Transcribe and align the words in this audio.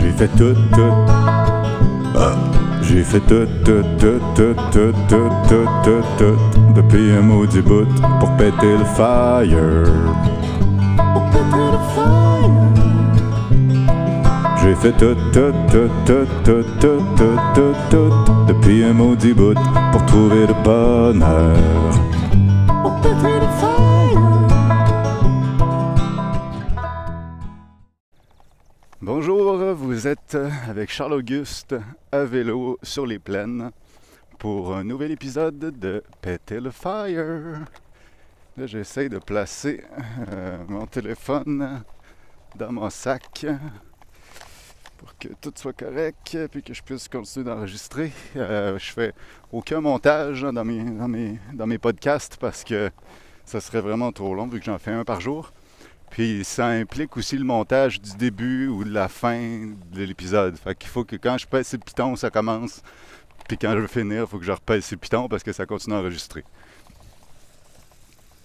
J'ai 0.00 0.12
fait 0.12 0.28
tout, 0.28 0.54
tout. 0.72 0.94
Ah. 2.16 2.34
J'ai 2.82 3.04
fait 3.04 3.20
tout, 3.20 3.46
tout, 3.64 3.84
tout, 3.98 4.20
tout, 4.34 4.54
tout, 4.72 4.92
tout, 5.08 5.30
tout, 5.48 5.68
tout, 5.84 6.02
tout, 6.18 6.38
depuis 6.74 7.12
un 7.12 7.20
maudit 7.20 7.60
bout 7.60 7.86
pour 8.18 8.30
péter 8.36 8.78
le 8.78 8.84
fire. 8.96 9.84
Pour 11.12 11.24
péter 11.30 11.66
le 11.70 11.78
fire. 11.94 12.50
J'ai 14.62 14.74
fait 14.74 14.92
tout, 14.92 15.14
tout, 15.32 15.52
tout, 15.70 15.90
tout, 16.06 16.26
tout, 16.44 16.64
tout, 16.80 17.02
tout, 17.16 17.38
tout, 17.54 17.74
tout, 17.90 18.12
depuis 18.48 18.84
un 18.84 18.92
maudit 18.94 19.34
bout 19.34 19.54
pour 19.92 20.04
trouver 20.06 20.46
le 20.46 20.54
bonheur. 20.64 21.56
Pour 22.82 23.00
péter 23.02 23.34
le 23.40 23.48
fire. 23.60 23.89
Bonjour, 29.02 29.56
vous 29.72 30.06
êtes 30.06 30.36
avec 30.68 30.90
Charles-Auguste 30.90 31.74
à 32.12 32.24
vélo 32.24 32.78
sur 32.82 33.06
les 33.06 33.18
plaines 33.18 33.70
pour 34.38 34.76
un 34.76 34.84
nouvel 34.84 35.10
épisode 35.10 35.58
de 35.58 36.04
Péter 36.20 36.60
le 36.60 36.70
Fire. 36.70 37.64
Là, 38.58 38.66
j'essaie 38.66 39.08
de 39.08 39.16
placer 39.16 39.82
euh, 40.30 40.58
mon 40.68 40.84
téléphone 40.84 41.82
dans 42.56 42.72
mon 42.72 42.90
sac 42.90 43.46
pour 44.98 45.16
que 45.16 45.28
tout 45.40 45.52
soit 45.56 45.72
correct 45.72 46.36
puis 46.50 46.62
que 46.62 46.74
je 46.74 46.82
puisse 46.82 47.08
continuer 47.08 47.46
d'enregistrer. 47.46 48.12
Euh, 48.36 48.78
je 48.78 48.92
fais 48.92 49.14
aucun 49.50 49.80
montage 49.80 50.42
dans, 50.42 50.64
mes, 50.66 50.84
dans, 50.84 51.08
mes, 51.08 51.38
dans 51.54 51.66
mes 51.66 51.78
podcasts 51.78 52.36
parce 52.36 52.64
que 52.64 52.90
ça 53.46 53.62
serait 53.62 53.80
vraiment 53.80 54.12
trop 54.12 54.34
long 54.34 54.46
vu 54.46 54.58
que 54.58 54.66
j'en 54.66 54.78
fais 54.78 54.92
un 54.92 55.04
par 55.04 55.22
jour. 55.22 55.54
Puis 56.10 56.44
ça 56.44 56.66
implique 56.66 57.16
aussi 57.16 57.38
le 57.38 57.44
montage 57.44 58.00
du 58.00 58.16
début 58.16 58.66
ou 58.66 58.84
de 58.84 58.90
la 58.90 59.08
fin 59.08 59.70
de 59.92 60.02
l'épisode. 60.02 60.56
Fait 60.56 60.74
qu'il 60.74 60.90
faut 60.90 61.04
que 61.04 61.16
quand 61.16 61.38
je 61.38 61.46
pèse 61.46 61.72
le 61.72 61.78
piton, 61.78 62.16
ça 62.16 62.30
commence. 62.30 62.82
Puis 63.48 63.56
quand 63.56 63.72
je 63.72 63.78
veux 63.78 63.86
finir, 63.86 64.22
il 64.22 64.26
faut 64.26 64.38
que 64.38 64.44
je 64.44 64.52
repèse 64.52 64.90
le 64.90 64.96
piton 64.96 65.28
parce 65.28 65.44
que 65.44 65.52
ça 65.52 65.66
continue 65.66 65.94
à 65.94 65.98
enregistrer. 65.98 66.44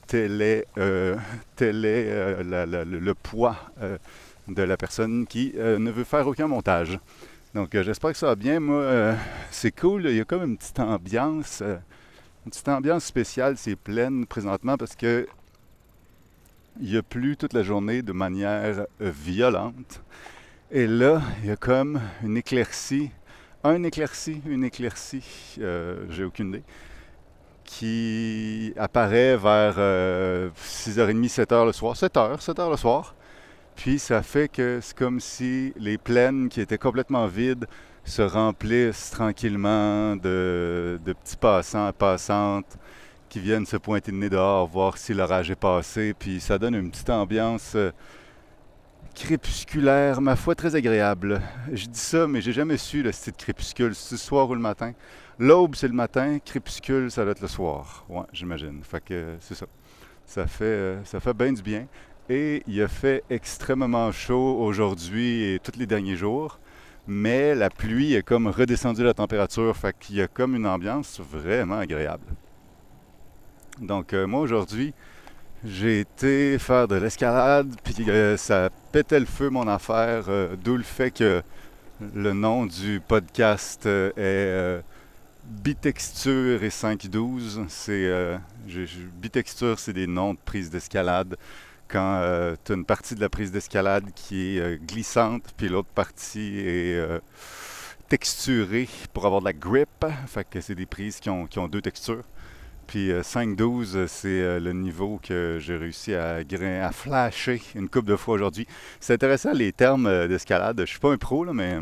Tel 0.07 0.39
est, 0.41 0.67
euh, 0.77 1.15
est 1.59 1.63
euh, 1.73 2.85
le, 2.85 3.13
poids 3.15 3.57
euh, 3.81 3.97
de 4.47 4.61
la 4.61 4.77
personne 4.77 5.25
qui 5.25 5.53
ne 5.55 5.89
veut 5.89 6.03
faire 6.03 6.27
aucun 6.27 6.47
montage. 6.47 6.99
Donc 7.55 7.69
j'espère 7.81 8.11
que 8.11 8.17
ça 8.17 8.27
va 8.27 8.35
bien. 8.35 8.59
Moi, 8.59 9.15
c'est 9.49 9.71
cool. 9.71 10.05
Il 10.05 10.15
y 10.15 10.21
a 10.21 10.25
comme 10.25 10.43
une 10.43 10.57
petite 10.57 10.79
ambiance. 10.79 11.61
une 11.61 12.51
petite 12.51 12.67
ambiance 12.67 13.05
spéciale, 13.05 13.57
c'est 13.57 13.75
pleine 13.75 14.27
présentement 14.27 14.77
parce 14.77 14.95
que 14.95 15.27
il 16.81 16.97
a 16.97 17.03
plu 17.03 17.37
toute 17.37 17.53
la 17.53 17.63
journée 17.63 18.01
de 18.01 18.11
manière 18.11 18.85
euh, 19.01 19.11
violente. 19.11 20.01
Et 20.71 20.87
là, 20.87 21.21
il 21.41 21.49
y 21.49 21.51
a 21.51 21.55
comme 21.55 22.01
une 22.23 22.37
éclaircie, 22.37 23.11
un 23.63 23.83
éclaircie, 23.83 24.41
une 24.45 24.63
éclaircie, 24.63 25.57
euh, 25.59 26.05
j'ai 26.09 26.23
aucune 26.23 26.49
idée, 26.49 26.63
qui 27.63 28.73
apparaît 28.77 29.37
vers 29.37 29.77
6h30, 29.77 31.33
7h 31.33 31.65
le 31.65 31.71
soir, 31.71 31.95
7h, 31.95 32.43
7h 32.43 32.69
le 32.69 32.77
soir. 32.77 33.15
Puis 33.75 33.99
ça 33.99 34.21
fait 34.21 34.47
que 34.47 34.79
c'est 34.81 34.95
comme 34.95 35.19
si 35.19 35.73
les 35.77 35.97
plaines 35.97 36.49
qui 36.49 36.61
étaient 36.61 36.77
complètement 36.77 37.27
vides 37.27 37.65
se 38.05 38.21
remplissent 38.21 39.09
tranquillement 39.11 40.15
de, 40.15 40.99
de 41.03 41.13
petits 41.13 41.37
passants, 41.37 41.91
passantes, 41.91 42.77
qui 43.29 43.39
viennent 43.39 43.65
se 43.65 43.77
pointer 43.77 44.11
le 44.11 44.17
nez 44.17 44.29
dehors, 44.29 44.67
voir 44.67 44.97
si 44.97 45.13
l'orage 45.13 45.51
est 45.51 45.59
passé, 45.59 46.13
puis 46.17 46.39
ça 46.39 46.57
donne 46.57 46.75
une 46.75 46.91
petite 46.91 47.09
ambiance 47.09 47.73
euh, 47.75 47.91
crépusculaire, 49.15 50.21
ma 50.21 50.35
foi, 50.35 50.55
très 50.55 50.75
agréable. 50.75 51.41
Je 51.71 51.87
dis 51.87 51.99
ça, 51.99 52.27
mais 52.27 52.41
j'ai 52.41 52.53
jamais 52.53 52.77
su 52.77 53.01
le 53.01 53.11
style 53.11 53.33
crépuscule, 53.33 53.95
c'est 53.95 54.15
le 54.15 54.17
soir 54.17 54.49
ou 54.49 54.53
le 54.53 54.59
matin. 54.59 54.93
L'aube, 55.39 55.75
c'est 55.75 55.87
le 55.87 55.93
matin, 55.93 56.37
crépuscule, 56.43 57.09
ça 57.11 57.23
doit 57.23 57.31
être 57.31 57.41
le 57.41 57.47
soir. 57.47 58.05
Ouais, 58.09 58.23
j'imagine. 58.31 58.81
Fait 58.83 59.03
que 59.03 59.35
c'est 59.39 59.55
ça. 59.55 59.65
Ça 60.25 60.47
fait, 60.47 60.65
euh, 60.65 61.03
ça 61.05 61.19
fait 61.19 61.33
bien 61.33 61.53
du 61.53 61.61
bien. 61.61 61.87
Et 62.29 62.63
il 62.67 62.81
a 62.81 62.87
fait 62.87 63.23
extrêmement 63.29 64.11
chaud 64.11 64.57
aujourd'hui 64.59 65.43
et 65.43 65.59
tous 65.59 65.77
les 65.77 65.85
derniers 65.85 66.15
jours. 66.15 66.59
Mais 67.07 67.53
la 67.53 67.69
pluie 67.69 68.15
est 68.15 68.23
comme 68.23 68.47
redescendue 68.47 69.03
la 69.03 69.13
température, 69.13 69.75
fait 69.77 69.95
qu'il 69.99 70.15
y 70.15 70.21
a 70.21 70.27
comme 70.27 70.55
une 70.55 70.65
ambiance 70.65 71.19
vraiment 71.19 71.77
agréable. 71.77 72.25
Donc 73.79 74.13
euh, 74.13 74.25
moi 74.25 74.41
aujourd'hui, 74.41 74.93
j'ai 75.63 76.01
été 76.01 76.57
faire 76.59 76.87
de 76.87 76.95
l'escalade, 76.95 77.73
puis 77.83 78.09
euh, 78.09 78.37
ça 78.37 78.69
pétait 78.91 79.19
le 79.19 79.25
feu 79.25 79.49
mon 79.49 79.67
affaire, 79.67 80.25
euh, 80.27 80.55
d'où 80.63 80.77
le 80.77 80.83
fait 80.83 81.11
que 81.11 81.41
le 82.13 82.33
nom 82.33 82.65
du 82.65 83.01
podcast 83.05 83.85
est 83.85 84.81
Bitexture 85.45 86.63
et 86.63 86.69
512. 86.69 87.63
C'est 87.69 88.37
Bitexture, 89.21 89.79
c'est 89.79 89.93
des 89.93 90.07
noms 90.07 90.33
de 90.33 90.39
prise 90.43 90.69
d'escalade. 90.69 91.37
Quand 91.87 92.55
tu 92.65 92.73
as 92.73 92.75
une 92.75 92.83
partie 92.83 93.15
de 93.15 93.21
la 93.21 93.29
prise 93.29 93.51
d'escalade 93.51 94.05
qui 94.13 94.57
est 94.57 94.81
glissante, 94.85 95.43
puis 95.55 95.69
l'autre 95.69 95.87
partie 95.95 96.59
est 96.59 97.21
texturée 98.09 98.89
pour 99.13 99.25
avoir 99.25 99.39
de 99.39 99.45
la 99.45 99.53
grip. 99.53 100.05
Fait 100.27 100.45
que 100.49 100.59
c'est 100.59 100.75
des 100.75 100.85
prises 100.85 101.21
qui 101.21 101.29
ont 101.29 101.67
deux 101.69 101.81
textures. 101.81 102.25
Puis 102.87 103.11
5-12, 103.11 103.95
euh, 103.95 104.07
c'est 104.07 104.27
euh, 104.27 104.59
le 104.59 104.73
niveau 104.73 105.19
que 105.21 105.57
j'ai 105.59 105.75
réussi 105.75 106.13
à, 106.13 106.37
à 106.37 106.91
flasher 106.91 107.61
une 107.73 107.89
couple 107.89 108.09
de 108.09 108.15
fois 108.15 108.35
aujourd'hui. 108.35 108.67
C'est 108.99 109.13
intéressant 109.13 109.53
les 109.53 109.71
termes 109.71 110.05
euh, 110.05 110.27
d'escalade. 110.27 110.79
Je 110.81 110.85
suis 110.85 110.99
pas 110.99 111.11
un 111.11 111.17
pro, 111.17 111.43
là, 111.43 111.53
mais 111.53 111.77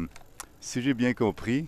si 0.61 0.81
j'ai 0.81 0.93
bien 0.93 1.13
compris, 1.13 1.67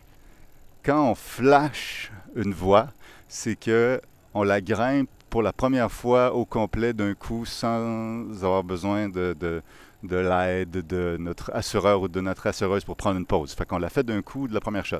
quand 0.84 1.12
on 1.12 1.16
flash 1.16 2.12
une 2.36 2.54
voie, 2.54 2.88
c'est 3.28 3.56
que 3.56 4.00
on 4.34 4.44
la 4.44 4.62
grimpe 4.62 5.10
pour 5.30 5.42
la 5.42 5.52
première 5.52 5.92
fois 5.92 6.34
au 6.34 6.46
complet 6.46 6.94
d'un 6.94 7.14
coup 7.14 7.46
sans 7.46 8.22
avoir 8.44 8.64
besoin 8.64 9.10
de, 9.10 9.36
de, 9.38 9.62
de 10.04 10.16
l'aide 10.16 10.72
de 10.72 11.18
notre 11.20 11.52
assureur 11.54 12.02
ou 12.02 12.08
de 12.08 12.22
notre 12.22 12.48
assureuse 12.48 12.86
pour 12.86 12.96
prendre 12.96 13.18
une 13.18 13.26
pause. 13.26 13.54
Fait 13.54 13.66
qu'on 13.66 13.80
l'a 13.80 13.90
fait 13.90 14.04
d'un 14.04 14.22
coup 14.22 14.48
de 14.48 14.54
la 14.54 14.62
première 14.62 14.86
shot. 14.86 15.00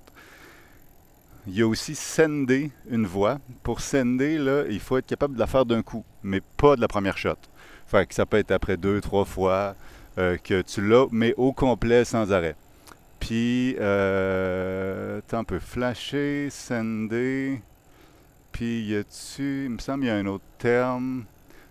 Il 1.48 1.56
y 1.56 1.62
a 1.62 1.68
aussi 1.68 1.94
sender 1.94 2.72
une 2.90 3.06
voix. 3.06 3.40
Pour 3.62 3.80
sender, 3.80 4.38
là, 4.38 4.64
il 4.68 4.80
faut 4.80 4.98
être 4.98 5.06
capable 5.06 5.36
de 5.36 5.40
la 5.40 5.48
faire 5.48 5.66
d'un 5.66 5.84
coup, 5.84 6.04
mais 6.24 6.42
pas 6.58 6.76
de 6.76 6.82
la 6.82 6.88
première 6.88 7.18
shot. 7.18 7.36
Fait 7.86 8.08
que 8.08 8.16
ça 8.16 8.26
peut 8.26 8.38
être 8.38 8.52
après 8.52 8.78
deux, 8.78 9.00
trois 9.00 9.26
fois 9.26 9.76
euh, 10.18 10.38
que 10.38 10.62
tu 10.64 10.88
l'as, 10.88 11.06
mais 11.12 11.36
au 11.38 11.54
complet, 11.54 12.04
sans 12.04 12.32
arrêt. 12.32 12.56
Puis, 13.20 13.76
euh, 13.80 15.22
un 15.32 15.44
peu 15.44 15.60
flasher, 15.60 16.50
sender. 16.50 17.62
Puis, 18.52 18.86
y 18.86 18.96
a-tu, 18.96 19.66
il 19.66 19.72
me 19.72 19.78
semble, 19.78 20.06
il 20.06 20.08
y 20.08 20.10
a 20.10 20.16
un 20.16 20.26
autre 20.26 20.44
terme. 20.58 21.26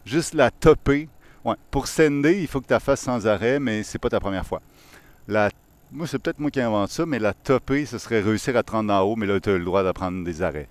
Juste 0.04 0.34
la 0.34 0.50
topper. 0.52 1.08
Ouais, 1.44 1.56
pour 1.70 1.88
sender, 1.88 2.40
il 2.40 2.46
faut 2.46 2.60
que 2.60 2.66
tu 2.66 2.72
la 2.72 2.80
fasses 2.80 3.00
sans 3.00 3.26
arrêt, 3.26 3.58
mais 3.58 3.82
c'est 3.82 3.98
pas 3.98 4.08
ta 4.08 4.20
première 4.20 4.46
fois. 4.46 4.62
La 5.26 5.50
moi, 5.92 6.06
c'est 6.06 6.18
peut-être 6.18 6.38
moi 6.38 6.50
qui 6.50 6.60
invente 6.60 6.90
ça, 6.90 7.06
mais 7.06 7.18
la 7.18 7.34
topper, 7.34 7.86
ce 7.86 7.98
serait 7.98 8.20
réussir 8.20 8.56
à 8.56 8.62
te 8.62 8.72
rendre 8.72 8.92
en 8.92 9.00
haut, 9.00 9.16
mais 9.16 9.26
là, 9.26 9.38
tu 9.40 9.50
as 9.50 9.58
le 9.58 9.64
droit 9.64 9.82
d'apprendre 9.82 10.24
des 10.24 10.42
arrêts. 10.42 10.68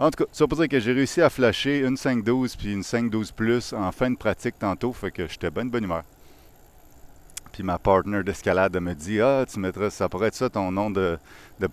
En 0.00 0.10
tout 0.10 0.24
cas, 0.24 0.30
ça 0.32 0.46
veut 0.48 0.56
dire 0.56 0.68
que 0.68 0.80
j'ai 0.80 0.92
réussi 0.92 1.20
à 1.20 1.28
flasher 1.28 1.80
une 1.80 1.96
5-12 1.96 2.56
puis 2.56 2.72
une 2.72 2.80
5-12 2.80 3.34
plus 3.34 3.74
en 3.74 3.92
fin 3.92 4.10
de 4.10 4.16
pratique 4.16 4.58
tantôt, 4.58 4.94
fait 4.94 5.10
que 5.10 5.28
j'étais 5.28 5.50
bonne 5.50 5.68
bonne 5.68 5.84
humeur. 5.84 6.04
Puis 7.52 7.62
ma 7.62 7.78
partner 7.78 8.22
d'escalade 8.22 8.80
me 8.80 8.94
dit 8.94 9.20
Ah, 9.20 9.44
tu 9.46 9.58
mettras, 9.58 9.90
ça 9.90 10.08
pourrait 10.08 10.28
être 10.28 10.34
ça 10.34 10.48
ton 10.48 10.72
nom 10.72 10.90
de, 10.90 11.18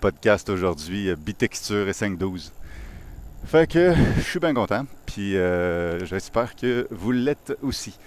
podcast 0.02 0.50
aujourd'hui, 0.50 1.10
euh, 1.10 1.16
Bitexture 1.16 1.88
et 1.88 1.94
5-12. 1.94 2.52
Fait 3.46 3.72
que 3.72 3.94
je 4.18 4.22
suis 4.22 4.40
bien 4.40 4.54
content, 4.54 4.86
puis 5.06 5.38
euh, 5.38 6.04
j'espère 6.06 6.54
que 6.56 6.86
vous 6.92 7.14
l'êtes 7.14 7.58
aussi. 7.62 7.98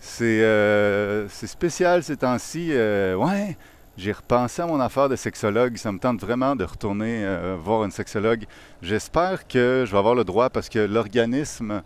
C'est 0.00 0.42
euh, 0.42 1.28
spécial 1.28 2.02
ces 2.02 2.16
temps-ci. 2.16 2.70
ouais, 2.70 3.56
j'ai 3.98 4.12
repensé 4.12 4.62
à 4.62 4.66
mon 4.66 4.78
affaire 4.78 5.08
de 5.08 5.16
sexologue. 5.16 5.76
Ça 5.76 5.90
me 5.90 5.98
tente 5.98 6.20
vraiment 6.20 6.54
de 6.54 6.62
retourner 6.62 7.24
euh, 7.24 7.56
voir 7.60 7.84
une 7.84 7.90
sexologue. 7.90 8.44
J'espère 8.80 9.48
que 9.48 9.82
je 9.84 9.90
vais 9.90 9.98
avoir 9.98 10.14
le 10.14 10.22
droit 10.22 10.50
parce 10.50 10.68
que 10.68 10.78
l'organisme 10.78 11.82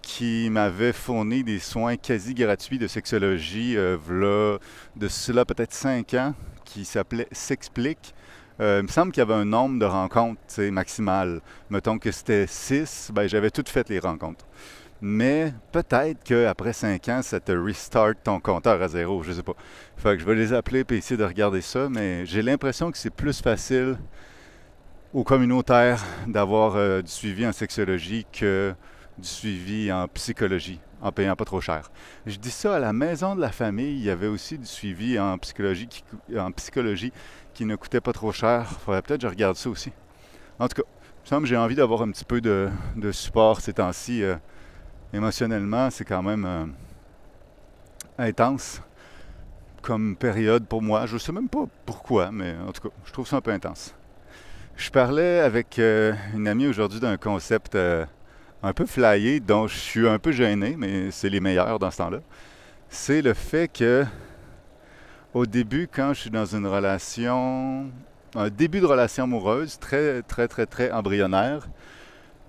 qui 0.00 0.48
m'avait 0.48 0.92
fourni 0.92 1.42
des 1.42 1.58
soins 1.58 1.96
quasi 1.96 2.34
gratuits 2.34 2.78
de 2.78 2.86
sexologie, 2.86 3.76
euh, 3.76 4.58
de 4.94 5.08
cela 5.08 5.44
peut-être 5.44 5.74
cinq 5.74 6.14
ans, 6.14 6.34
qui 6.64 6.84
s'appelait 6.84 7.26
S'explique. 7.32 8.14
Euh, 8.60 8.78
il 8.80 8.84
me 8.84 8.88
semble 8.88 9.10
qu'il 9.10 9.20
y 9.20 9.22
avait 9.22 9.34
un 9.34 9.44
nombre 9.44 9.80
de 9.80 9.86
rencontres 9.86 10.62
maximal. 10.70 11.40
Mettons 11.68 11.98
que 11.98 12.12
c'était 12.12 12.46
six, 12.46 13.10
ben, 13.12 13.26
j'avais 13.26 13.50
toutes 13.50 13.68
fait 13.68 13.88
les 13.88 13.98
rencontres. 13.98 14.46
Mais 15.02 15.54
peut-être 15.72 16.22
qu'après 16.24 16.72
5 16.72 17.08
ans, 17.08 17.22
ça 17.22 17.40
te 17.40 17.52
restart 17.52 18.14
ton 18.22 18.38
compteur 18.38 18.82
à 18.82 18.88
zéro, 18.88 19.22
je 19.22 19.32
sais 19.32 19.42
pas. 19.42 19.54
Fait 19.96 20.16
que 20.16 20.18
je 20.18 20.26
vais 20.26 20.34
les 20.34 20.52
appeler 20.52 20.84
et 20.88 20.94
essayer 20.94 21.16
de 21.16 21.24
regarder 21.24 21.62
ça, 21.62 21.88
mais 21.88 22.26
j'ai 22.26 22.42
l'impression 22.42 22.90
que 22.90 22.98
c'est 22.98 23.10
plus 23.10 23.40
facile 23.40 23.96
aux 25.14 25.24
communautaires 25.24 26.04
d'avoir 26.26 26.76
euh, 26.76 27.02
du 27.02 27.10
suivi 27.10 27.46
en 27.46 27.52
sexologie 27.52 28.26
que 28.30 28.74
du 29.18 29.28
suivi 29.28 29.92
en 29.92 30.06
psychologie. 30.08 30.80
en 31.02 31.12
payant 31.12 31.34
pas 31.34 31.46
trop 31.46 31.60
cher. 31.60 31.90
Je 32.26 32.36
dis 32.36 32.50
ça 32.50 32.76
à 32.76 32.78
la 32.78 32.92
maison 32.92 33.34
de 33.34 33.40
la 33.40 33.50
famille. 33.50 33.98
Il 33.98 34.04
y 34.04 34.10
avait 34.10 34.26
aussi 34.26 34.58
du 34.58 34.66
suivi 34.66 35.18
en 35.18 35.38
psychologie 35.38 35.88
qui, 35.88 36.04
en 36.38 36.52
psychologie 36.52 37.12
qui 37.54 37.64
ne 37.64 37.74
coûtait 37.76 38.02
pas 38.02 38.12
trop 38.12 38.32
cher. 38.32 38.66
Faudrait 38.84 39.00
peut-être 39.00 39.20
que 39.22 39.26
je 39.26 39.30
regarde 39.30 39.56
ça 39.56 39.70
aussi. 39.70 39.92
En 40.58 40.68
tout 40.68 40.82
cas, 40.82 40.88
il 40.88 41.22
me 41.22 41.26
semble 41.26 41.46
j'ai 41.46 41.56
envie 41.56 41.74
d'avoir 41.74 42.02
un 42.02 42.10
petit 42.10 42.24
peu 42.24 42.40
de, 42.40 42.70
support 43.12 43.60
ces 43.62 43.72
temps-ci. 43.72 44.22
Euh, 44.22 44.36
émotionnellement, 45.12 45.90
c'est 45.90 46.04
quand 46.04 46.22
même 46.22 46.44
euh, 46.44 46.66
intense 48.18 48.80
comme 49.82 50.16
période 50.16 50.66
pour 50.66 50.82
moi. 50.82 51.06
Je 51.06 51.14
ne 51.14 51.18
sais 51.18 51.32
même 51.32 51.48
pas 51.48 51.64
pourquoi, 51.86 52.30
mais 52.30 52.54
en 52.66 52.72
tout 52.72 52.88
cas, 52.88 52.94
je 53.04 53.12
trouve 53.12 53.26
ça 53.26 53.36
un 53.36 53.40
peu 53.40 53.50
intense. 53.50 53.94
Je 54.76 54.90
parlais 54.90 55.40
avec 55.40 55.78
euh, 55.78 56.12
une 56.34 56.48
amie 56.48 56.66
aujourd'hui 56.66 57.00
d'un 57.00 57.16
concept 57.16 57.76
un 58.62 58.72
peu 58.72 58.86
flyé, 58.86 59.40
dont 59.40 59.66
je 59.66 59.76
suis 59.76 60.08
un 60.08 60.18
peu 60.18 60.32
gêné, 60.32 60.74
mais 60.76 61.10
c'est 61.10 61.28
les 61.28 61.40
meilleurs 61.40 61.78
dans 61.78 61.90
ce 61.90 61.98
temps-là. 61.98 62.20
C'est 62.88 63.22
le 63.22 63.34
fait 63.34 63.68
que, 63.68 64.04
au 65.32 65.46
début, 65.46 65.88
quand 65.90 66.12
je 66.12 66.22
suis 66.22 66.30
dans 66.30 66.44
une 66.44 66.66
relation, 66.66 67.90
un 68.34 68.48
début 68.50 68.80
de 68.80 68.86
relation 68.86 69.24
amoureuse, 69.24 69.78
très, 69.78 70.22
très, 70.22 70.48
très, 70.48 70.66
très 70.66 70.90
embryonnaire, 70.90 71.68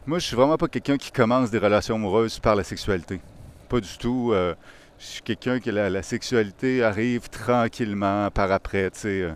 moi, 0.05 0.19
je 0.19 0.25
suis 0.25 0.35
vraiment 0.35 0.57
pas 0.57 0.67
quelqu'un 0.67 0.97
qui 0.97 1.11
commence 1.11 1.51
des 1.51 1.57
relations 1.57 1.95
amoureuses 1.95 2.39
par 2.39 2.55
la 2.55 2.63
sexualité. 2.63 3.21
Pas 3.69 3.79
du 3.79 3.97
tout. 3.97 4.31
Euh, 4.33 4.55
je 4.99 5.05
suis 5.05 5.21
quelqu'un 5.21 5.59
que 5.59 5.69
la, 5.69 6.03
sexualité 6.03 6.83
arrive 6.83 7.29
tranquillement 7.29 8.29
par 8.31 8.51
après, 8.51 8.91
tu 8.91 8.99
sais, 8.99 9.21
euh, 9.21 9.33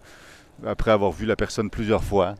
après 0.66 0.92
avoir 0.92 1.12
vu 1.12 1.26
la 1.26 1.36
personne 1.36 1.70
plusieurs 1.70 2.04
fois 2.04 2.36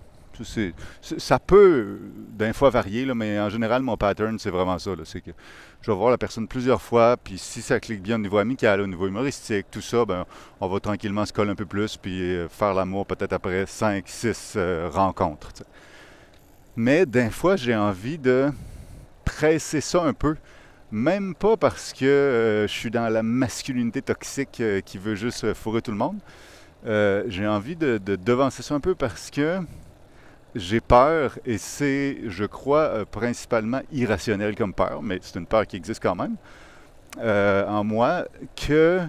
ça 1.02 1.40
peut 1.40 2.00
d'un 2.30 2.54
fois 2.54 2.70
varier, 2.70 3.06
mais 3.14 3.40
en 3.40 3.50
général, 3.50 3.82
mon 3.82 3.98
pattern, 3.98 4.38
c'est 4.40 4.50
vraiment 4.50 4.80
ça. 4.80 4.92
C'est 5.04 5.22
que 5.22 5.32
je 5.82 5.92
vais 5.92 5.98
voir 5.98 6.12
la 6.12 6.18
personne 6.18 6.48
plusieurs 6.48 6.82
fois, 6.82 7.18
puis 7.18 7.38
si 7.38 7.62
ça 7.62 7.80
clique 7.80 8.02
bien 8.02 8.16
au 8.16 8.20
niveau 8.20 8.38
amical, 8.38 8.82
au 8.82 8.88
niveau 8.88 9.08
humoristique, 9.08 9.68
tout 9.72 9.82
ça, 9.82 10.06
ben, 10.06 10.26
on 10.60 10.68
va 10.68 10.80
tranquillement 10.80 11.26
se 11.26 11.34
coller 11.34 11.52
un 11.52 11.56
peu 11.56 11.66
plus, 11.66 11.98
puis 11.98 12.22
euh, 12.22 12.50
faire 12.50 12.74
l'amour 12.74 13.06
peut-être 13.06 13.34
après 13.34 13.66
5, 13.66 14.04
6 14.08 14.54
euh, 14.56 14.90
rencontres. 14.92 15.52
Mais 16.76 17.06
d'un 17.06 17.30
fois, 17.30 17.56
j'ai 17.56 17.76
envie 17.76 18.18
de 18.18 18.52
presser 19.24 19.82
ça 19.82 20.04
un 20.04 20.14
peu. 20.14 20.36
Même 20.92 21.36
pas 21.36 21.58
parce 21.58 21.94
que 21.94 22.06
euh, 22.06 22.68
je 22.68 22.74
suis 22.74 22.92
dans 22.92 23.10
la 23.10 23.24
masculinité 23.24 24.02
toxique 24.02 24.62
qui 24.86 24.98
veut 24.98 25.16
juste 25.16 25.54
fourrer 25.54 25.82
tout 25.82 25.92
le 25.92 25.98
monde. 25.98 26.20
j'ai 27.28 27.48
envie 27.48 27.76
de, 27.76 27.98
de 27.98 28.16
devancer 28.16 28.64
ça 28.64 28.76
un 28.76 28.80
peu 28.80 28.96
parce 28.96 29.32
que 29.32 29.62
j'ai 30.56 30.80
peur 30.80 31.38
et 31.46 31.58
c'est, 31.58 32.18
je 32.28 32.46
crois, 32.46 32.84
euh, 32.84 33.06
principalement 33.06 33.82
irrationnel 33.92 34.56
comme 34.56 34.74
peur, 34.74 35.02
mais 35.04 35.20
c'est 35.22 35.38
une 35.38 35.46
peur 35.46 35.68
qui 35.68 35.76
existe 35.76 36.02
quand 36.02 36.16
même 36.16 36.38
euh, 37.20 37.68
en 37.68 37.84
moi, 37.84 38.26
que 38.56 39.02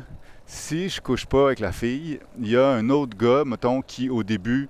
si 0.45 0.89
je 0.89 1.01
couche 1.01 1.25
pas 1.25 1.47
avec 1.47 1.61
la 1.61 1.73
fille, 1.73 2.21
il 2.41 2.49
y 2.49 2.57
a 2.57 2.69
un 2.69 2.91
autre 2.91 3.17
gars, 3.17 3.45
mettons, 3.45 3.81
qui 3.83 4.11
au 4.11 4.23
début 4.23 4.69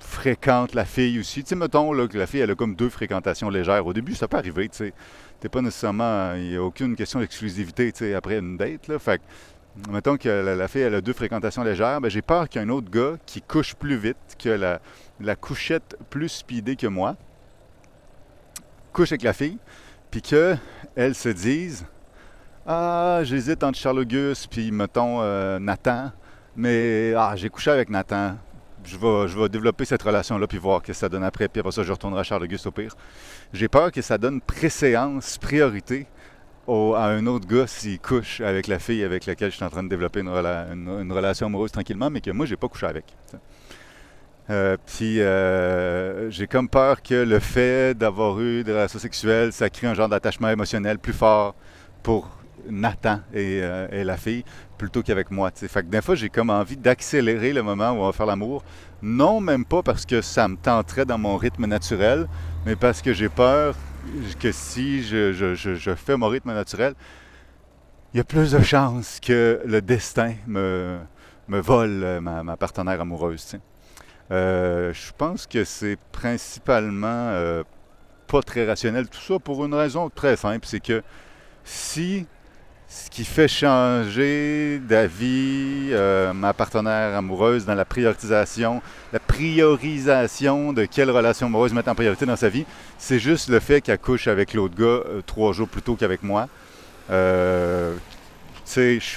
fréquente 0.00 0.74
la 0.74 0.84
fille 0.84 1.18
aussi. 1.20 1.42
Tu 1.42 1.50
sais, 1.50 1.54
mettons 1.56 1.90
que 2.06 2.18
la 2.18 2.26
fille, 2.26 2.40
elle 2.40 2.50
a 2.50 2.54
comme 2.54 2.74
deux 2.74 2.88
fréquentations 2.88 3.50
légères. 3.50 3.86
Au 3.86 3.92
début, 3.92 4.14
ça 4.14 4.28
peut 4.28 4.36
arriver, 4.36 4.68
tu 4.68 4.76
sais. 4.76 4.94
T'es 5.40 5.48
pas 5.48 5.62
nécessairement... 5.62 6.34
Il 6.34 6.50
n'y 6.50 6.56
a 6.56 6.62
aucune 6.62 6.96
question 6.96 7.20
d'exclusivité, 7.20 7.92
tu 7.92 7.98
sais, 7.98 8.14
après 8.14 8.38
une 8.38 8.56
date, 8.56 8.88
là. 8.88 8.98
Fait 8.98 9.18
que, 9.18 9.90
mettons 9.90 10.16
que 10.16 10.28
la, 10.28 10.68
fille, 10.68 10.82
elle 10.82 10.94
a 10.94 11.00
deux 11.00 11.12
fréquentations 11.12 11.62
légères, 11.62 12.00
ben 12.00 12.08
j'ai 12.08 12.22
peur 12.22 12.48
qu'il 12.48 12.60
y 12.60 12.64
ait 12.64 12.66
un 12.66 12.70
autre 12.70 12.90
gars 12.90 13.16
qui 13.26 13.40
couche 13.42 13.74
plus 13.74 13.96
vite 13.96 14.16
que 14.38 14.48
la 14.48 14.80
la 15.20 15.36
couchette 15.36 15.96
plus 16.10 16.28
speedée 16.28 16.76
que 16.76 16.86
moi, 16.86 17.16
couche 18.92 19.12
avec 19.12 19.22
la 19.22 19.32
fille, 19.32 19.58
puis 20.10 20.22
qu'elle 20.22 21.14
se 21.14 21.28
dise 21.28 21.84
Ah, 22.66 23.20
j'hésite 23.22 23.62
entre 23.64 23.78
Charles-Auguste 23.78 24.48
puis, 24.50 24.70
mettons, 24.70 25.22
euh, 25.22 25.58
Nathan, 25.58 26.12
mais 26.56 27.14
ah, 27.16 27.34
j'ai 27.36 27.48
couché 27.48 27.70
avec 27.70 27.90
Nathan. 27.90 28.36
Je 28.88 29.38
vais, 29.38 29.48
développer 29.48 29.84
cette 29.84 30.02
relation-là 30.02 30.46
puis 30.46 30.58
voir 30.58 30.80
ce 30.80 30.86
que 30.86 30.92
ça 30.92 31.08
donne 31.08 31.24
après, 31.24 31.48
puis 31.48 31.60
après 31.60 31.72
ça, 31.72 31.82
je 31.82 31.92
retournerai 31.92 32.20
à 32.20 32.24
Charles-Auguste 32.24 32.66
au 32.66 32.70
pire. 32.70 32.94
J'ai 33.52 33.68
peur 33.68 33.92
que 33.92 34.00
ça 34.00 34.16
donne 34.16 34.40
préséance, 34.40 35.38
priorité 35.38 36.06
à 36.66 37.06
un 37.06 37.26
autre 37.26 37.46
gars 37.46 37.66
s'il 37.66 37.98
couche 37.98 38.42
avec 38.42 38.66
la 38.66 38.78
fille 38.78 39.02
avec 39.02 39.24
laquelle 39.24 39.50
je 39.50 39.56
suis 39.56 39.64
en 39.64 39.70
train 39.70 39.82
de 39.82 39.88
développer 39.88 40.20
une, 40.20 40.28
une 40.28 41.12
relation 41.12 41.46
amoureuse 41.46 41.72
tranquillement, 41.72 42.10
mais 42.10 42.20
que 42.20 42.30
moi, 42.30 42.44
j'ai 42.44 42.56
pas 42.56 42.68
couché 42.68 42.86
avec. 42.86 43.04
Euh, 44.50 44.76
puis 44.86 45.20
euh, 45.20 46.30
j'ai 46.30 46.46
comme 46.46 46.68
peur 46.68 47.02
que 47.02 47.14
le 47.14 47.38
fait 47.38 47.94
d'avoir 47.94 48.40
eu 48.40 48.64
des 48.64 48.72
relations 48.72 48.98
sexuelles, 48.98 49.52
ça 49.52 49.68
crée 49.68 49.86
un 49.86 49.94
genre 49.94 50.08
d'attachement 50.08 50.48
émotionnel 50.48 50.98
plus 50.98 51.12
fort 51.12 51.54
pour 52.02 52.37
Nathan 52.68 53.20
et, 53.32 53.60
euh, 53.62 54.04
la 54.04 54.16
fille 54.16 54.44
plutôt 54.76 55.02
qu'avec 55.02 55.30
moi. 55.30 55.50
T'sais. 55.50 55.68
Fait 55.68 55.82
que 55.82 55.88
des 55.88 56.02
fois, 56.02 56.14
j'ai 56.14 56.28
comme 56.28 56.50
envie 56.50 56.76
d'accélérer 56.76 57.52
le 57.52 57.62
moment 57.62 57.90
où 57.90 57.96
on 57.96 58.06
va 58.06 58.12
faire 58.12 58.26
l'amour. 58.26 58.64
Non, 59.02 59.40
même 59.40 59.64
pas 59.64 59.82
parce 59.82 60.06
que 60.06 60.20
ça 60.20 60.48
me 60.48 60.56
tenterait 60.56 61.04
dans 61.04 61.18
mon 61.18 61.36
rythme 61.36 61.66
naturel, 61.66 62.28
mais 62.66 62.76
parce 62.76 63.02
que 63.02 63.12
j'ai 63.12 63.28
peur 63.28 63.74
que 64.40 64.52
si 64.52 65.02
je, 65.02 65.94
fais 65.96 66.16
mon 66.16 66.28
rythme 66.28 66.52
naturel, 66.52 66.94
il 68.14 68.18
y 68.18 68.20
a 68.20 68.24
plus 68.24 68.52
de 68.52 68.60
chances 68.60 69.20
que 69.20 69.60
le 69.66 69.82
destin 69.82 70.34
me, 70.46 70.98
me 71.48 71.60
vole 71.60 72.20
ma, 72.20 72.42
ma 72.42 72.56
partenaire 72.56 73.00
amoureuse. 73.00 73.58
Euh, 74.30 74.92
je 74.92 75.12
pense 75.16 75.46
que 75.46 75.64
c'est 75.64 75.96
principalement 76.12 77.06
euh, 77.06 77.62
pas 78.26 78.42
très 78.42 78.66
rationnel. 78.66 79.08
Tout 79.08 79.20
ça 79.20 79.38
pour 79.38 79.64
une 79.64 79.74
raison 79.74 80.10
très 80.10 80.36
simple, 80.36 80.66
c'est 80.66 80.80
que 80.80 81.02
si 81.64 82.26
ce 82.88 83.10
qui 83.10 83.24
fait 83.24 83.48
changer 83.48 84.78
d'avis 84.78 85.90
euh, 85.92 86.32
ma 86.32 86.54
partenaire 86.54 87.16
amoureuse 87.16 87.66
dans 87.66 87.74
la 87.74 87.84
priorisation, 87.84 88.80
la 89.12 89.20
priorisation 89.20 90.72
de 90.72 90.84
quelle 90.84 91.10
relation 91.10 91.46
amoureuse 91.46 91.72
mettre 91.72 91.90
en 91.90 91.94
priorité 91.94 92.26
dans 92.26 92.36
sa 92.36 92.48
vie, 92.48 92.64
c'est 92.96 93.18
juste 93.18 93.48
le 93.50 93.60
fait 93.60 93.80
qu'elle 93.80 93.98
couche 93.98 94.26
avec 94.26 94.54
l'autre 94.54 94.74
gars 94.74 95.02
trois 95.26 95.52
jours 95.52 95.68
plus 95.68 95.82
tôt 95.82 95.96
qu'avec 95.96 96.22
moi. 96.22 96.48
je 97.10 97.94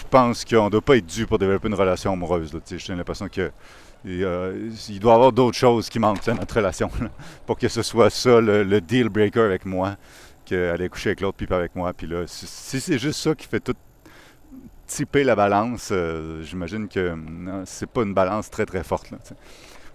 pense 0.10 0.46
qu'on 0.46 0.66
ne 0.66 0.70
doit 0.70 0.82
pas 0.82 0.98
être 0.98 1.06
dû 1.06 1.26
pour 1.26 1.40
développer 1.40 1.68
une 1.68 1.76
relation 1.76 2.14
amoureuse. 2.14 2.52
J'ai 2.78 2.96
l'impression 2.96 3.30
que 3.30 3.52
euh, 4.08 4.70
il 4.90 5.00
doit 5.00 5.12
y 5.12 5.16
avoir 5.16 5.32
d'autres 5.32 5.58
choses 5.58 5.88
qui 5.88 6.00
manquent 6.00 6.26
dans 6.26 6.36
notre 6.36 6.56
relation 6.56 6.90
pour 7.46 7.58
que 7.58 7.68
ce 7.68 7.84
soit 7.84 8.10
ça 8.10 8.42
le, 8.42 8.82
deal 8.82 9.10
breaker 9.10 9.42
avec 9.42 9.66
moi, 9.66 9.96
qu'aller 10.52 10.90
coucher 10.90 11.10
avec 11.10 11.22
l'autre 11.22 11.38
puis 11.38 11.48
pas 11.48 11.58
avec 11.58 11.76
moi. 11.76 11.94
Puis 11.94 12.08
là, 12.08 12.24
si, 12.28 12.80
c'est 12.80 13.00
juste 13.00 13.20
ça 13.20 13.36
qui 13.36 13.48
fait 13.48 13.60
tout 13.60 13.76
typer 14.88 15.24
la 15.24 15.36
balance, 15.36 15.90
euh, 15.92 16.44
j'imagine 16.44 16.88
que 16.88 17.16
c'est 17.66 17.90
pas 17.90 18.04
une 18.04 18.14
balance 18.14 18.50
très 18.50 18.66
très 18.66 18.84
forte. 18.84 19.14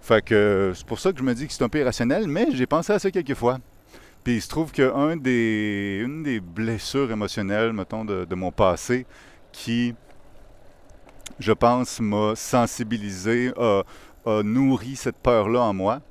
fait 0.01 0.23
que 0.23 0.71
c'est 0.75 0.85
pour 0.85 0.99
ça 0.99 1.11
que 1.11 1.19
je 1.19 1.23
me 1.23 1.33
dis 1.33 1.47
que 1.47 1.53
c'est 1.53 1.63
un 1.63 1.69
peu 1.69 1.79
irrationnel, 1.79 2.27
mais 2.27 2.47
j'ai 2.51 2.65
pensé 2.65 2.93
à 2.93 2.99
ça 2.99 3.11
quelques 3.11 3.35
fois. 3.35 3.59
Puis 4.23 4.37
il 4.37 4.41
se 4.41 4.49
trouve 4.49 4.71
qu'une 4.71 5.19
des, 5.21 6.01
une 6.03 6.23
des 6.23 6.39
blessures 6.39 7.11
émotionnelles, 7.11 7.71
mettons, 7.71 8.03
de, 8.03 8.25
de 8.25 8.35
mon 8.35 8.51
passé, 8.51 9.05
qui 9.51 9.93
je 11.39 11.51
pense, 11.51 11.99
m'a 11.99 12.35
sensibilisé, 12.35 13.51
a, 13.57 13.83
nourri 14.43 14.95
cette 14.95 15.17
peur-là 15.17 15.61
en 15.61 15.73
moi, 15.73 16.01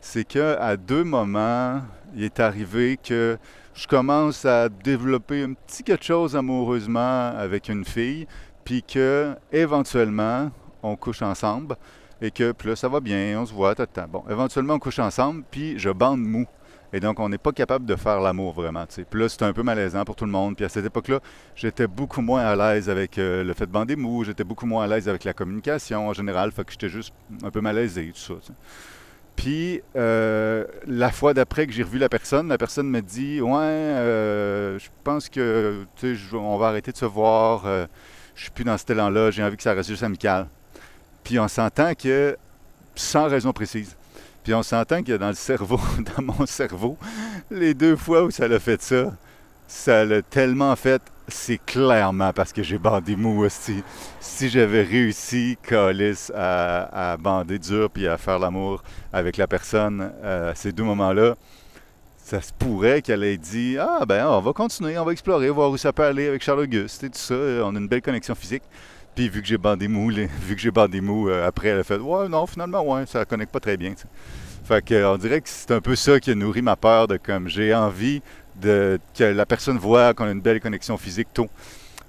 c'est 0.00 0.24
qu'à 0.24 0.76
deux 0.76 1.04
moments, 1.04 1.82
il 2.14 2.24
est 2.24 2.40
arrivé 2.40 2.98
que 3.02 3.36
je 3.78 3.86
commence 3.86 4.44
à 4.44 4.68
développer 4.68 5.44
un 5.44 5.52
petit 5.52 5.84
quelque 5.84 6.04
chose 6.04 6.34
amoureusement 6.34 7.28
avec 7.28 7.68
une 7.68 7.84
fille, 7.84 8.26
puis 8.64 8.82
que 8.82 9.36
éventuellement, 9.52 10.50
on 10.82 10.96
couche 10.96 11.22
ensemble, 11.22 11.76
et 12.20 12.32
que 12.32 12.50
puis 12.50 12.70
là, 12.70 12.76
ça 12.76 12.88
va 12.88 12.98
bien, 12.98 13.40
on 13.40 13.46
se 13.46 13.54
voit, 13.54 13.76
Bon, 14.10 14.24
éventuellement, 14.28 14.74
on 14.74 14.78
couche 14.80 14.98
ensemble, 14.98 15.44
puis 15.48 15.78
je 15.78 15.90
bande 15.90 16.20
mou. 16.20 16.44
Et 16.92 16.98
donc, 16.98 17.20
on 17.20 17.28
n'est 17.28 17.38
pas 17.38 17.52
capable 17.52 17.84
de 17.84 17.94
faire 17.94 18.20
l'amour 18.20 18.52
vraiment. 18.52 18.84
T'sais. 18.86 19.04
Puis 19.04 19.20
là, 19.20 19.28
c'était 19.28 19.44
un 19.44 19.52
peu 19.52 19.62
malaisant 19.62 20.04
pour 20.04 20.16
tout 20.16 20.24
le 20.24 20.30
monde. 20.30 20.56
Puis 20.56 20.64
à 20.64 20.70
cette 20.70 20.86
époque-là, 20.86 21.20
j'étais 21.54 21.86
beaucoup 21.86 22.22
moins 22.22 22.40
à 22.40 22.56
l'aise 22.56 22.88
avec 22.88 23.18
euh, 23.18 23.44
le 23.44 23.52
fait 23.52 23.66
de 23.66 23.70
bander 23.70 23.94
mou. 23.94 24.24
J'étais 24.24 24.42
beaucoup 24.42 24.64
moins 24.64 24.84
à 24.84 24.86
l'aise 24.86 25.06
avec 25.06 25.24
la 25.24 25.34
communication 25.34 26.08
en 26.08 26.14
général. 26.14 26.50
Fait 26.50 26.64
que 26.64 26.72
j'étais 26.72 26.88
juste 26.88 27.12
un 27.44 27.50
peu 27.50 27.60
malaisé, 27.60 28.10
tout 28.14 28.40
ça. 28.40 28.52
Puis 29.38 29.82
euh, 29.94 30.64
la 30.88 31.12
fois 31.12 31.32
d'après 31.32 31.68
que 31.68 31.72
j'ai 31.72 31.84
revu 31.84 31.98
la 31.98 32.08
personne, 32.08 32.48
la 32.48 32.58
personne 32.58 32.90
me 32.90 33.00
dit 33.00 33.40
Ouais, 33.40 33.54
euh, 33.54 34.76
je 34.80 34.88
pense 35.04 35.28
que 35.28 35.84
on 36.32 36.58
va 36.58 36.66
arrêter 36.66 36.90
de 36.90 36.96
se 36.96 37.04
voir. 37.04 37.62
je 38.34 38.42
suis 38.42 38.50
plus 38.50 38.64
dans 38.64 38.76
cet 38.76 38.90
élan-là. 38.90 39.30
J'ai 39.30 39.44
envie 39.44 39.56
que 39.56 39.62
ça 39.62 39.74
reste 39.74 39.90
juste 39.90 40.02
amical. 40.02 40.48
Puis 41.22 41.38
on 41.38 41.46
s'entend 41.46 41.94
que 41.94 42.36
sans 42.96 43.28
raison 43.28 43.52
précise. 43.52 43.94
Puis 44.42 44.54
on 44.54 44.64
s'entend 44.64 44.96
a 44.96 45.18
dans 45.18 45.28
le 45.28 45.34
cerveau, 45.34 45.78
dans 46.16 46.22
mon 46.24 46.44
cerveau, 46.44 46.98
les 47.48 47.74
deux 47.74 47.94
fois 47.94 48.24
où 48.24 48.32
ça 48.32 48.48
l'a 48.48 48.58
fait 48.58 48.82
ça, 48.82 49.12
ça 49.68 50.04
l'a 50.04 50.20
tellement 50.20 50.74
fait, 50.74 51.00
c'est 51.28 51.58
clairement 51.58 52.32
parce 52.32 52.52
que 52.52 52.62
j'ai 52.62 52.78
bandé 52.78 53.14
mou 53.16 53.44
aussi. 53.44 53.82
Si 54.20 54.48
j'avais 54.48 54.82
réussi, 54.82 55.56
Calis, 55.62 56.30
à, 56.34 57.16
bander 57.18 57.58
dur 57.58 57.90
puis 57.90 58.06
à 58.06 58.16
faire 58.18 58.38
l'amour 58.38 58.82
avec 59.12 59.36
la 59.36 59.46
personne 59.46 60.12
à 60.22 60.54
ces 60.54 60.72
deux 60.72 60.84
moments-là, 60.84 61.36
ça 62.16 62.42
se 62.42 62.52
pourrait 62.52 63.00
qu'elle 63.00 63.24
ait 63.24 63.38
dit 63.38 63.76
Ah, 63.78 64.04
ben, 64.06 64.26
on 64.26 64.40
va 64.40 64.52
continuer, 64.52 64.98
on 64.98 65.04
va 65.04 65.12
explorer, 65.12 65.48
voir 65.48 65.70
où 65.70 65.78
ça 65.78 65.92
peut 65.92 66.04
aller 66.04 66.28
avec 66.28 66.42
Charles 66.42 66.60
Auguste 66.60 67.04
et 67.04 67.10
tout 67.10 67.18
ça. 67.18 67.34
On 67.34 67.74
a 67.74 67.78
une 67.78 67.88
belle 67.88 68.02
connexion 68.02 68.34
physique. 68.34 68.64
Puis, 69.14 69.28
vu 69.28 69.40
que 69.40 69.48
j'ai 69.48 69.58
bandé 69.58 69.88
mou, 69.88 70.10
vu 70.42 70.54
que 70.54 70.60
j'ai 70.60 70.70
bandé 70.70 71.00
mou, 71.00 71.28
euh, 71.28 71.46
après, 71.46 71.68
elle 71.68 71.80
a 71.80 71.84
fait 71.84 71.96
Ouais, 71.96 72.28
non, 72.28 72.46
finalement, 72.46 72.82
ouais, 72.82 73.06
ça 73.06 73.24
connecte 73.24 73.50
pas 73.52 73.60
très 73.60 73.76
bien. 73.76 73.94
Fait 74.64 74.84
que, 74.84 75.04
on 75.06 75.16
dirait 75.16 75.40
que 75.40 75.48
c'est 75.48 75.70
un 75.70 75.80
peu 75.80 75.96
ça 75.96 76.20
qui 76.20 76.30
a 76.30 76.34
nourri 76.34 76.60
ma 76.60 76.76
peur 76.76 77.08
de 77.08 77.16
comme 77.16 77.48
j'ai 77.48 77.74
envie 77.74 78.20
de, 78.60 78.98
que 79.16 79.24
la 79.24 79.46
personne 79.46 79.78
voit 79.78 80.14
qu'on 80.14 80.26
a 80.26 80.30
une 80.30 80.40
belle 80.40 80.60
connexion 80.60 80.96
physique 80.96 81.28
tôt. 81.32 81.48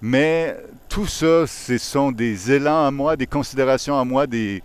Mais 0.01 0.55
tout 0.87 1.07
ça, 1.07 1.45
ce 1.45 1.77
sont 1.77 2.11
des 2.11 2.51
élans 2.51 2.87
à 2.87 2.91
moi, 2.91 3.15
des 3.15 3.27
considérations 3.27 3.99
à 3.99 4.05
moi, 4.05 4.27
des, 4.27 4.61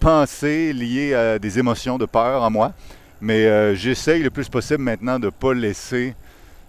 pensées 0.00 0.72
liées 0.72 1.14
à 1.14 1.38
des 1.38 1.58
émotions 1.58 1.96
de 1.96 2.06
peur 2.06 2.42
en 2.42 2.50
moi. 2.50 2.72
Mais 3.20 3.46
euh, 3.46 3.74
j'essaye 3.74 4.22
le 4.22 4.30
plus 4.30 4.48
possible 4.48 4.82
maintenant 4.82 5.18
de 5.18 5.26
ne 5.26 5.30
pas 5.30 5.54
laisser 5.54 6.14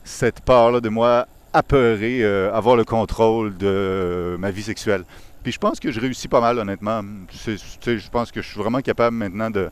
cette 0.04 0.42
part-là 0.42 0.80
de 0.80 0.90
moi 0.90 1.28
apeurer, 1.52 2.24
euh, 2.24 2.54
avoir 2.54 2.76
le 2.76 2.86
contrôle 2.86 3.58
de 3.58 4.38
ma 4.40 4.52
vie 4.52 4.64
sexuelle. 4.64 5.04
Puis 5.42 5.52
je 5.52 5.60
pense 5.60 5.80
que 5.80 5.92
je 5.92 6.00
réussis 6.00 6.28
pas 6.28 6.42
mal, 6.42 6.60
honnêtement. 6.60 7.02
je 7.46 8.10
pense 8.10 8.32
que 8.32 8.42
je 8.42 8.48
suis 8.48 8.60
vraiment 8.60 8.82
capable 8.82 9.16
maintenant 9.18 9.50
de 9.50 9.70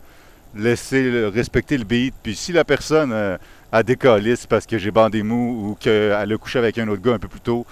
laisser 0.55 1.27
respecter 1.33 1.77
le 1.77 1.83
beat. 1.83 2.13
Puis 2.21 2.35
si 2.35 2.51
la 2.51 2.63
personne 2.63 3.37
décollé, 3.81 4.35
c'est 4.35 4.47
parce 4.47 4.67
que 4.67 4.77
j'ai 4.77 4.91
bandé 4.91 5.23
mou 5.23 5.69
ou 5.69 5.75
qu'elle 5.75 6.11
a 6.13 6.37
couché 6.37 6.59
avec 6.59 6.77
un 6.77 6.87
autre 6.89 7.01
gars 7.01 7.13
un 7.13 7.19
peu 7.19 7.27
plus 7.27 7.41
tôt, 7.41 7.65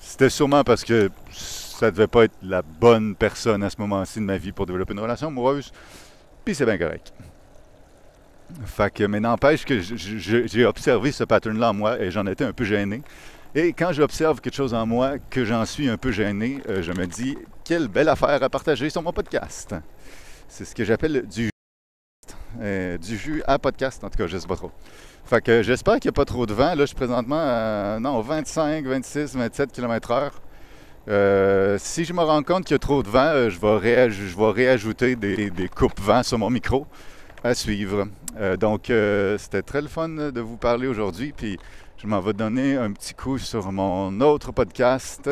c'était 0.00 0.30
sûrement 0.30 0.64
parce 0.64 0.82
que 0.82 1.10
ça 1.30 1.90
devait 1.90 2.08
pas 2.08 2.24
être 2.24 2.34
la 2.42 2.62
bonne 2.62 3.14
personne 3.14 3.62
à 3.62 3.70
ce 3.70 3.76
moment-ci 3.78 4.18
de 4.18 4.24
ma 4.24 4.36
vie 4.36 4.52
pour 4.52 4.66
développer 4.66 4.92
une 4.92 5.00
relation 5.00 5.28
amoureuse. 5.28 5.72
Puis 6.44 6.54
c'est 6.54 6.64
bien 6.66 6.78
correct. 6.78 7.12
Fait 8.66 8.92
que, 8.92 9.04
mais 9.04 9.20
n'empêche 9.20 9.64
que 9.64 9.80
j'ai 9.80 10.64
observé 10.66 11.12
ce 11.12 11.24
pattern-là 11.24 11.70
en 11.70 11.74
moi 11.74 12.00
et 12.00 12.10
j'en 12.10 12.26
étais 12.26 12.44
un 12.44 12.52
peu 12.52 12.64
gêné. 12.64 13.02
Et 13.54 13.72
quand 13.72 13.92
j'observe 13.92 14.40
quelque 14.40 14.54
chose 14.54 14.74
en 14.74 14.84
moi 14.84 15.18
que 15.30 15.44
j'en 15.44 15.64
suis 15.64 15.88
un 15.88 15.96
peu 15.96 16.10
gêné, 16.10 16.60
euh, 16.68 16.82
je 16.82 16.90
me 16.92 17.06
dis 17.06 17.38
quelle 17.64 17.86
belle 17.86 18.08
affaire 18.08 18.42
à 18.42 18.48
partager 18.48 18.90
sur 18.90 19.02
mon 19.02 19.12
podcast. 19.12 19.74
C'est 20.48 20.64
ce 20.64 20.74
que 20.74 20.84
j'appelle 20.84 21.24
du 21.26 21.53
euh, 22.60 22.98
du 22.98 23.16
jus 23.16 23.42
à 23.46 23.58
podcast, 23.58 24.02
en 24.04 24.10
tout 24.10 24.18
cas, 24.18 24.26
je 24.26 24.38
sais 24.38 24.46
pas 24.46 24.56
trop. 24.56 24.70
Fait 25.24 25.42
que 25.42 25.62
j'espère 25.62 26.00
qu'il 26.00 26.10
n'y 26.10 26.14
a 26.14 26.18
pas 26.18 26.24
trop 26.24 26.46
de 26.46 26.52
vent. 26.52 26.74
Là, 26.74 26.80
je 26.80 26.86
suis 26.86 26.96
présentement 26.96 27.40
à 27.40 27.98
non, 28.00 28.20
25, 28.20 28.84
26, 28.84 29.36
27 29.36 29.72
km/h. 29.72 31.78
Si 31.78 32.04
je 32.04 32.12
me 32.12 32.22
rends 32.22 32.42
compte 32.42 32.64
qu'il 32.64 32.74
y 32.74 32.76
a 32.76 32.78
trop 32.78 33.02
de 33.02 33.08
vent, 33.08 33.26
euh, 33.26 33.50
je, 33.50 33.58
vais 33.58 34.50
réajouter 34.50 35.16
des, 35.16 35.50
des 35.50 35.68
coupes 35.68 36.00
vent 36.00 36.22
sur 36.22 36.38
mon 36.38 36.50
micro 36.50 36.86
à 37.42 37.54
suivre. 37.54 38.06
Euh, 38.38 38.56
donc, 38.56 38.92
c'était 39.38 39.62
très 39.62 39.80
le 39.80 39.88
fun 39.88 40.08
de 40.08 40.40
vous 40.40 40.56
parler 40.56 40.86
aujourd'hui. 40.86 41.32
Puis, 41.36 41.58
je 41.96 42.06
m'en 42.06 42.20
vais 42.20 42.32
donner 42.32 42.76
un 42.76 42.92
petit 42.92 43.14
coup 43.14 43.38
sur 43.38 43.72
mon 43.72 44.20
autre 44.20 44.52
podcast 44.52 45.30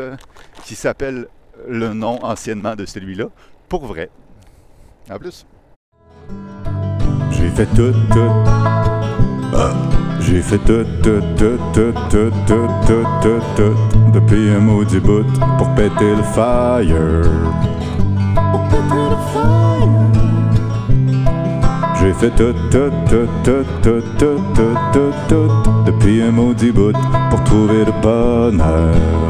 qui 0.64 0.74
s'appelle 0.74 1.26
le 1.68 1.92
nom 1.92 2.24
anciennement 2.24 2.76
de 2.76 2.86
celui-là, 2.86 3.26
pour 3.68 3.86
vrai. 3.86 4.10
À 5.08 5.18
plus. 5.18 5.46
J'ai 7.32 7.48
fait 7.48 7.66
tout, 7.66 7.92
tout. 8.10 8.32
J'ai 10.20 10.40
fait 10.40 10.58
tout, 10.58 10.84
tout, 11.02 11.20
tout, 11.36 11.58
tout, 11.72 11.92
tout, 12.10 12.30
tout, 12.46 12.68
tout, 12.86 13.06
tout, 13.22 13.42
tout, 13.56 13.74
depuis 14.12 14.50
un 14.50 14.60
maudit 14.60 15.00
bout 15.00 15.24
pour 15.58 15.68
péter 15.74 16.14
le 16.16 16.22
fire. 16.22 17.22
Pour 18.52 18.62
péter 18.68 19.04
le 19.10 19.18
fire. 19.32 19.72
J'ai 22.00 22.12
fait 22.12 22.30
tout, 22.30 22.54
tout, 22.70 22.90
tout, 23.08 23.28
tout, 23.44 23.64
tout, 23.82 24.02
tout, 24.18 24.40
tout, 24.54 24.76
tout, 24.92 25.12
tout, 25.28 25.50
depuis 25.86 26.22
un 26.22 26.30
maudit 26.30 26.70
bout 26.70 26.92
pour 27.30 27.42
trouver 27.44 27.84
le 27.84 27.92
bonheur. 28.00 29.22